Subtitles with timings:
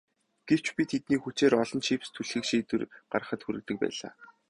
[0.47, 4.11] Гэвч би тэднийг хүчээр олон чипс түлхэх шийдвэр гаргахад хүргэдэг байлаа.